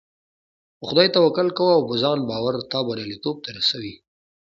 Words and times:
په 0.77 0.83
خدای 0.89 1.07
توکل 1.15 1.47
کوه 1.57 1.73
او 1.77 1.83
په 1.89 1.95
ځان 2.03 2.19
باور 2.29 2.55
تا 2.71 2.79
برياليتوب 2.87 3.35
ته 3.43 3.49
رسوي. 3.57 3.93